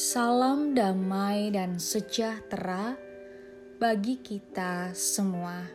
Salam 0.00 0.72
damai 0.72 1.52
dan 1.52 1.76
sejahtera 1.76 2.96
bagi 3.76 4.16
kita 4.16 4.96
semua. 4.96 5.68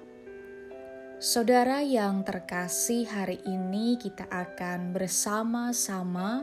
Saudara 1.22 1.86
yang 1.86 2.26
terkasih, 2.26 3.06
hari 3.06 3.38
ini 3.46 4.02
kita 4.02 4.26
akan 4.26 4.98
bersama-sama 4.98 6.42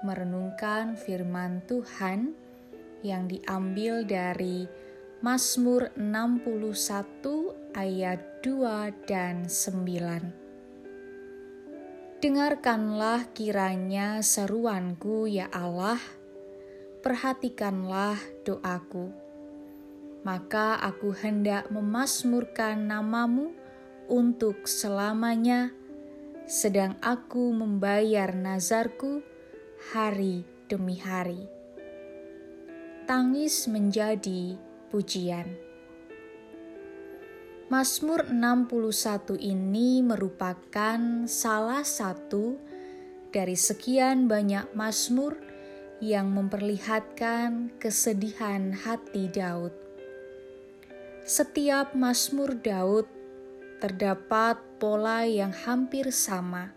merenungkan 0.00 0.96
firman 0.96 1.60
Tuhan 1.68 2.32
yang 3.04 3.28
diambil 3.28 4.08
dari 4.08 4.64
Mazmur 5.20 5.92
61 6.00 7.76
ayat 7.76 8.40
2 8.40 8.88
dan 9.04 9.52
9. 9.52 12.24
Dengarkanlah 12.24 13.28
kiranya 13.36 14.24
seruanku 14.24 15.28
ya 15.28 15.52
Allah, 15.52 16.00
perhatikanlah 17.02 18.16
doaku. 18.46 19.10
Maka 20.22 20.78
aku 20.78 21.10
hendak 21.10 21.66
memasmurkan 21.74 22.86
namamu 22.86 23.50
untuk 24.06 24.70
selamanya, 24.70 25.74
sedang 26.46 26.94
aku 27.02 27.50
membayar 27.50 28.30
nazarku 28.30 29.18
hari 29.90 30.46
demi 30.70 31.02
hari. 31.02 31.50
Tangis 33.02 33.66
menjadi 33.66 34.54
pujian. 34.94 35.58
Mazmur 37.66 38.30
61 38.30 39.42
ini 39.42 40.04
merupakan 40.06 41.26
salah 41.26 41.82
satu 41.82 42.60
dari 43.32 43.56
sekian 43.56 44.28
banyak 44.28 44.76
mazmur 44.76 45.51
yang 46.02 46.34
memperlihatkan 46.34 47.78
kesedihan 47.78 48.74
hati 48.74 49.30
Daud. 49.30 49.70
Setiap 51.22 51.94
mazmur 51.94 52.58
Daud 52.58 53.06
terdapat 53.78 54.58
pola 54.82 55.22
yang 55.22 55.54
hampir 55.54 56.10
sama, 56.10 56.74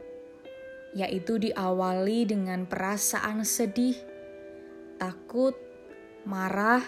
yaitu 0.94 1.42
diawali 1.42 2.30
dengan 2.30 2.70
perasaan 2.70 3.42
sedih, 3.42 3.98
takut, 5.02 5.58
marah, 6.22 6.86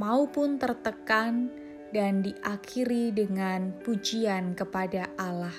maupun 0.00 0.56
tertekan 0.56 1.52
dan 1.92 2.24
diakhiri 2.24 3.12
dengan 3.12 3.76
pujian 3.84 4.56
kepada 4.56 5.12
Allah. 5.20 5.52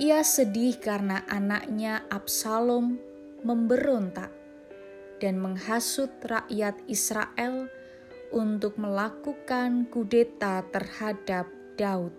Ia 0.00 0.24
sedih 0.24 0.80
karena 0.80 1.28
anaknya 1.28 2.08
Absalom 2.08 3.09
memberontak 3.42 4.30
dan 5.20 5.36
menghasut 5.36 6.10
rakyat 6.24 6.80
Israel 6.88 7.68
untuk 8.30 8.78
melakukan 8.78 9.90
kudeta 9.90 10.62
terhadap 10.70 11.50
Daud. 11.74 12.14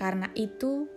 Karena 0.00 0.32
itu, 0.32 0.88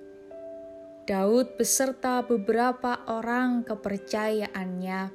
Daud 1.03 1.59
beserta 1.59 2.23
beberapa 2.23 3.03
orang 3.09 3.67
kepercayaannya 3.67 5.11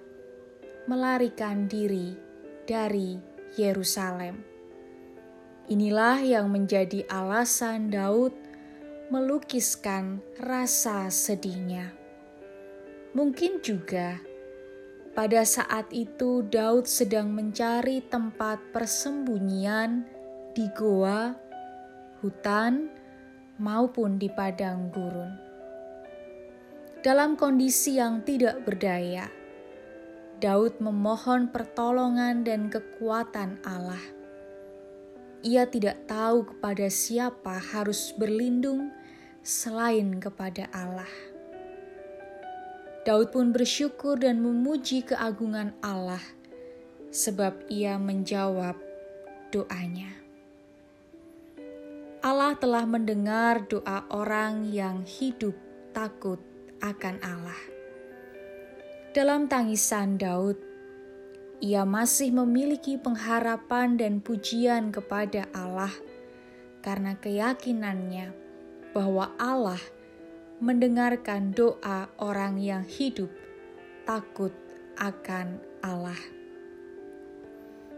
melarikan 0.87 1.65
diri 1.67 2.13
dari 2.69 3.17
Yerusalem. 3.57 4.45
Inilah 5.67 6.21
yang 6.21 6.53
menjadi 6.53 7.09
alasan 7.09 7.89
Daud 7.89 8.37
melukiskan 9.09 10.21
rasa 10.37 11.09
sedihnya. 11.09 11.96
Mungkin 13.17 13.65
juga 13.65 14.21
pada 15.17 15.41
saat 15.49 15.89
itu 15.89 16.45
Daud 16.45 16.85
sedang 16.85 17.33
mencari 17.33 18.05
tempat 18.05 18.61
persembunyian 18.77 20.05
di 20.53 20.69
goa, 20.77 21.33
hutan, 22.21 22.93
maupun 23.57 24.21
di 24.21 24.29
padang 24.29 24.93
gurun. 24.93 25.33
Dalam 27.01 27.41
kondisi 27.41 27.97
yang 27.97 28.21
tidak 28.21 28.69
berdaya, 28.69 29.33
Daud 30.37 30.77
memohon 30.85 31.49
pertolongan 31.49 32.45
dan 32.45 32.69
kekuatan 32.69 33.65
Allah. 33.65 34.05
Ia 35.41 35.65
tidak 35.65 36.05
tahu 36.05 36.53
kepada 36.53 36.93
siapa 36.93 37.57
harus 37.73 38.13
berlindung 38.13 38.93
selain 39.41 40.21
kepada 40.21 40.69
Allah. 40.77 41.36
Daud 43.07 43.31
pun 43.31 43.55
bersyukur 43.55 44.19
dan 44.19 44.43
memuji 44.43 45.07
keagungan 45.07 45.79
Allah, 45.79 46.19
sebab 47.15 47.71
ia 47.71 48.03
menjawab 48.03 48.75
doanya. 49.55 50.11
Allah 52.19 52.59
telah 52.59 52.83
mendengar 52.83 53.63
doa 53.71 54.11
orang 54.11 54.67
yang 54.75 55.07
hidup 55.07 55.55
takut 55.95 56.43
akan 56.83 57.23
Allah. 57.23 57.63
Dalam 59.15 59.47
tangisan 59.47 60.19
Daud, 60.19 60.59
ia 61.63 61.87
masih 61.87 62.35
memiliki 62.35 62.99
pengharapan 62.99 63.95
dan 63.95 64.19
pujian 64.19 64.91
kepada 64.91 65.47
Allah 65.55 65.95
karena 66.83 67.15
keyakinannya 67.15 68.35
bahwa 68.91 69.31
Allah 69.39 69.79
mendengarkan 70.57 71.53
doa 71.53 72.09
orang 72.17 72.57
yang 72.57 72.81
hidup 72.89 73.29
takut 74.09 74.57
akan 74.97 75.61
Allah. 75.85 76.19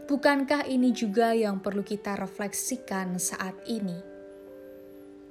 Bukankah 0.09 0.67
ini 0.67 0.91
juga 0.91 1.31
yang 1.31 1.63
perlu 1.63 1.85
kita 1.85 2.17
refleksikan 2.17 3.15
saat 3.21 3.55
ini? 3.69 3.95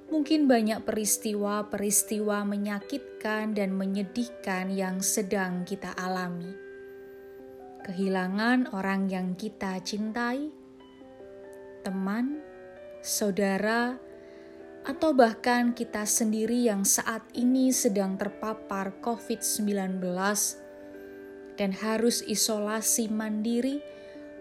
Mungkin 0.08 0.48
banyak 0.48 0.88
peristiwa-peristiwa 0.88 2.46
menyakitkan 2.48 3.52
dan 3.52 3.76
menyedihkan 3.76 4.72
yang 4.72 5.04
sedang 5.04 5.68
kita 5.68 5.92
alami. 6.00 6.48
Kehilangan 7.84 8.72
orang 8.72 9.12
yang 9.12 9.36
kita 9.36 9.76
cintai, 9.84 10.48
teman, 11.84 12.40
saudara, 13.04 14.00
atau 14.88 15.12
bahkan 15.12 15.76
kita 15.76 16.08
sendiri 16.08 16.64
yang 16.64 16.82
saat 16.88 17.20
ini 17.36 17.68
sedang 17.70 18.16
terpapar 18.16 18.96
COVID-19 19.04 20.00
dan 21.60 21.70
harus 21.76 22.24
isolasi 22.24 23.12
mandiri, 23.12 23.84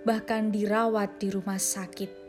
bahkan 0.08 0.48
dirawat 0.50 1.20
di 1.20 1.28
rumah 1.28 1.60
sakit 1.60 2.26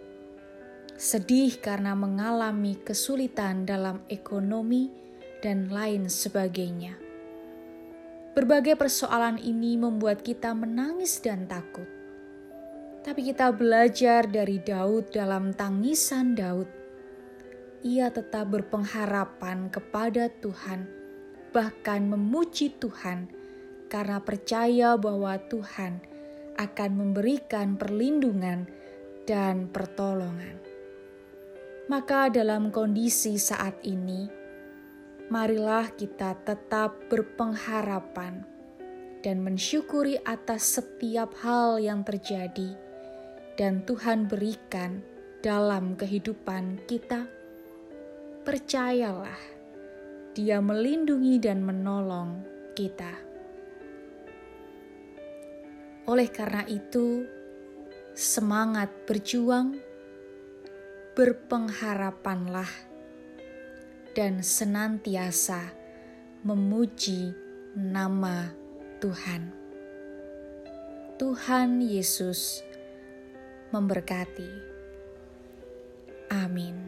sedih 0.99 1.63
karena 1.63 1.95
mengalami 1.95 2.75
kesulitan 2.75 3.63
dalam 3.63 4.03
ekonomi, 4.11 4.91
dan 5.39 5.71
lain 5.71 6.11
sebagainya. 6.11 6.99
Berbagai 8.35 8.75
persoalan 8.75 9.39
ini 9.39 9.79
membuat 9.79 10.27
kita 10.27 10.51
menangis 10.55 11.23
dan 11.23 11.47
takut. 11.47 11.87
Tapi 13.03 13.31
kita 13.31 13.55
belajar 13.55 14.27
dari 14.27 14.59
Daud 14.59 15.15
dalam 15.15 15.55
tangisan 15.55 16.35
Daud. 16.35 16.78
Ia 17.87 18.11
tetap 18.11 18.51
berpengharapan 18.51 19.71
kepada 19.71 20.27
Tuhan, 20.43 20.91
bahkan 21.55 22.11
memuji 22.11 22.75
Tuhan 22.75 23.31
karena 23.87 24.19
percaya 24.19 24.99
bahwa 24.99 25.39
Tuhan 25.47 26.03
akan 26.59 26.91
memberikan 26.91 27.79
perlindungan 27.79 28.67
dan 29.31 29.71
pertolongan. 29.71 30.59
Maka, 31.87 32.29
dalam 32.29 32.75
kondisi 32.75 33.39
saat 33.39 33.79
ini, 33.87 34.29
marilah 35.31 35.89
kita 35.95 36.37
tetap 36.43 36.99
berpengharapan 37.09 38.45
dan 39.23 39.41
mensyukuri 39.41 40.19
atas 40.27 40.77
setiap 40.77 41.33
hal 41.41 41.79
yang 41.79 42.03
terjadi, 42.03 42.77
dan 43.55 43.87
Tuhan 43.87 44.27
berikan 44.27 45.01
dalam 45.41 45.95
kehidupan 45.95 46.85
kita. 46.85 47.38
Percayalah, 48.49 49.61
Dia 50.33 50.65
melindungi 50.65 51.37
dan 51.37 51.61
menolong 51.61 52.41
kita. 52.73 53.13
Oleh 56.09 56.33
karena 56.33 56.65
itu, 56.65 57.29
semangat 58.17 58.89
berjuang 59.05 59.77
berpengharapanlah 61.13 62.73
dan 64.17 64.41
senantiasa 64.41 65.69
memuji 66.41 67.37
nama 67.77 68.49
Tuhan. 68.97 69.53
Tuhan 71.21 71.85
Yesus 71.85 72.65
memberkati. 73.77 74.49
Amin. 76.33 76.88